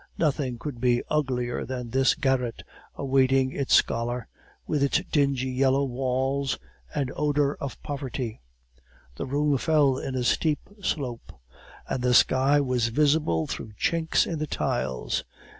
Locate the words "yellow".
5.51-5.83